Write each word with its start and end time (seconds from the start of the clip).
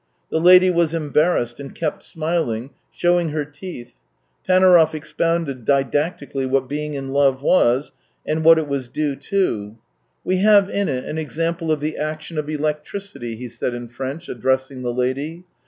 The 0.31 0.39
lady 0.41 0.71
was 0.71 0.95
embarrassed, 0.95 1.59
and 1.59 1.75
kept 1.75 2.01
smiling, 2.01 2.71
showing 2.91 3.29
her 3.29 3.45
tooth. 3.45 3.97
Panaurov 4.47 4.95
expounded 4.95 5.63
didactically 5.63 6.47
what 6.47 6.67
being 6.67 6.95
in 6.95 7.09
love 7.09 7.43
was, 7.43 7.91
and 8.25 8.43
what 8.43 8.57
it 8.57 8.67
was 8.67 8.87
due 8.87 9.15
to." 9.15 9.77
We 10.25 10.37
have 10.37 10.71
in 10.71 10.89
it 10.89 11.03
an 11.03 11.19
example 11.19 11.71
of 11.71 11.81
the 11.81 11.97
action 11.97 12.39
of 12.39 12.49
electricity." 12.49 13.35
he 13.35 13.47
said 13.47 13.75
in 13.75 13.89
French, 13.89 14.27
addressing 14.27 14.81
the 14.81 14.91
lady. 14.91 15.43